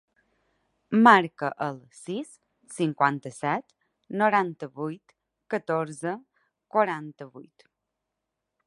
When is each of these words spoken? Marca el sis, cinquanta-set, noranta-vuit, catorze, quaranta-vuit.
Marca 1.07 1.49
el 1.65 1.77
sis, 1.97 2.31
cinquanta-set, 2.77 3.77
noranta-vuit, 4.23 5.15
catorze, 5.57 6.17
quaranta-vuit. 6.77 7.71